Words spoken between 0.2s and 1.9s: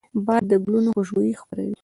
باد د ګلونو خوشبويي خپروي